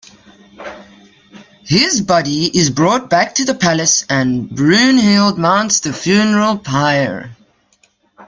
His 1.63 2.01
body 2.01 2.45
is 2.57 2.71
brought 2.71 3.07
back 3.11 3.35
to 3.35 3.45
the 3.45 3.53
palace 3.53 4.03
and 4.09 4.49
Brunehild 4.49 5.37
mounts 5.37 5.79
the 5.81 5.93
funeral 5.93 6.57
pyre. 6.57 7.35